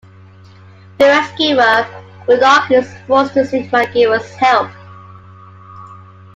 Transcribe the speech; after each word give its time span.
To 0.97 1.05
rescue 1.05 1.57
her, 1.57 1.85
Murdoc 2.27 2.71
is 2.71 2.91
forced 3.05 3.35
to 3.35 3.45
seek 3.45 3.69
MacGyver's 3.69 4.31
help. 4.33 4.71